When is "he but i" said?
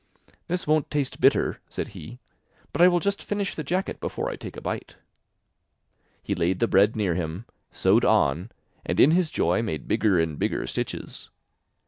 1.89-2.87